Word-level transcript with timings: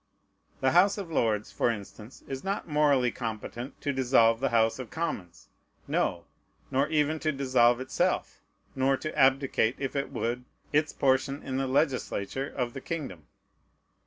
The 0.61 0.71
House 0.71 0.97
of 0.97 1.11
Lords, 1.11 1.51
for 1.51 1.69
instance, 1.69 2.23
is 2.27 2.43
not 2.43 2.67
morally 2.67 3.11
competent 3.11 3.79
to 3.81 3.93
dissolve 3.93 4.39
the 4.39 4.49
House 4.49 4.79
of 4.79 4.89
Commons, 4.89 5.49
no, 5.87 6.25
nor 6.71 6.87
even 6.89 7.19
to 7.19 7.31
dissolve 7.31 7.79
itself, 7.79 8.41
nor 8.75 8.97
to 8.97 9.15
abdicate, 9.15 9.75
if 9.77 9.95
it 9.95 10.11
would, 10.11 10.43
its 10.73 10.91
portion 10.91 11.43
in 11.43 11.57
the 11.57 11.67
legislature 11.67 12.47
of 12.49 12.73
the 12.73 12.81
kingdom. 12.81 13.27